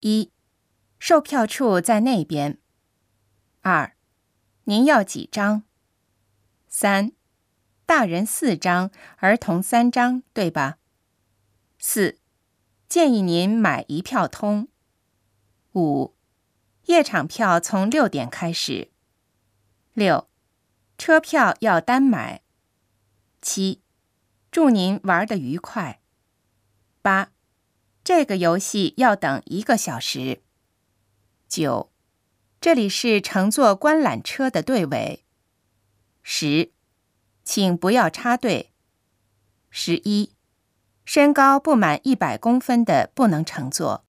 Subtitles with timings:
[0.00, 0.32] 一，
[0.98, 2.58] 售票处在那边。
[3.60, 3.94] 二，
[4.64, 5.64] 您要几张？
[6.68, 7.12] 三，
[7.84, 10.78] 大人四张，儿童三张，对吧？
[11.78, 12.18] 四，
[12.88, 14.68] 建议您买一票通。
[15.74, 16.16] 五，
[16.86, 18.90] 夜场票从六点开始。
[19.92, 20.30] 六，
[20.96, 22.42] 车票要单买。
[23.42, 23.82] 七，
[24.50, 26.00] 祝您玩的愉快。
[27.02, 27.32] 八。
[28.12, 30.42] 这个游戏要等一个小时。
[31.48, 31.92] 九，
[32.60, 35.24] 这里是乘坐观览车的队尾。
[36.20, 36.72] 十，
[37.44, 38.72] 请不要插队。
[39.70, 40.32] 十一，
[41.04, 44.04] 身高不满一百公分的不能乘坐。